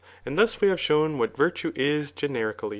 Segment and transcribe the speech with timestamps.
[0.25, 2.69] And thus we have shown what vtr* tue is genericaUy.